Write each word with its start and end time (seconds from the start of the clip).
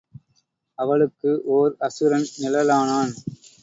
அவளுக்கு 0.77 1.31
ஒர் 1.53 1.73
அசுரன் 1.79 2.27
நிழலானான். 2.39 3.13